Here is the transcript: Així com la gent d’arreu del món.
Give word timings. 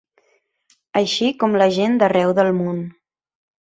Així 1.03 1.29
com 1.45 1.59
la 1.65 1.69
gent 1.79 2.03
d’arreu 2.03 2.37
del 2.43 2.53
món. 2.65 2.85